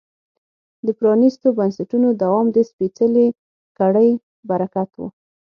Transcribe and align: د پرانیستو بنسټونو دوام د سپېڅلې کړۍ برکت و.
د 0.85 0.87
پرانیستو 0.99 1.47
بنسټونو 1.57 2.07
دوام 2.21 2.47
د 2.51 2.57
سپېڅلې 2.69 3.27
کړۍ 3.77 4.09
برکت 4.49 4.89
و. 4.97 5.01